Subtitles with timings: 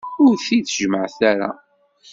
[0.25, 1.51] Ur t-id-jemmɛet ara.